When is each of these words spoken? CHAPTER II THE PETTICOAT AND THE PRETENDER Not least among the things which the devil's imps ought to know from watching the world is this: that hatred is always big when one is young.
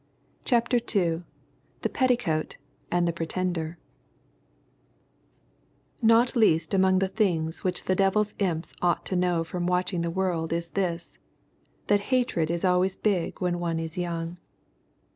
CHAPTER 0.45 0.77
II 0.77 1.21
THE 1.83 1.89
PETTICOAT 1.89 2.57
AND 2.89 3.07
THE 3.07 3.13
PRETENDER 3.13 3.77
Not 6.01 6.35
least 6.35 6.73
among 6.73 6.97
the 6.97 7.07
things 7.07 7.63
which 7.63 7.83
the 7.83 7.93
devil's 7.93 8.33
imps 8.39 8.73
ought 8.81 9.05
to 9.05 9.15
know 9.15 9.43
from 9.43 9.67
watching 9.67 10.01
the 10.01 10.09
world 10.09 10.51
is 10.53 10.69
this: 10.69 11.19
that 11.85 11.99
hatred 12.09 12.49
is 12.49 12.65
always 12.65 12.95
big 12.95 13.41
when 13.41 13.59
one 13.59 13.77
is 13.77 13.95
young. 13.95 14.37